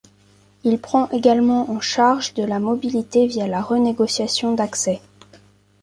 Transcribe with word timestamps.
Il 0.63 0.79
prend 0.79 1.09
également 1.11 1.69
en 1.69 1.79
charge 1.79 2.33
de 2.33 2.41
la 2.41 2.57
mobilité 2.57 3.27
via 3.27 3.45
la 3.47 3.61
renégociation 3.61 4.55
d'accès. 4.55 4.99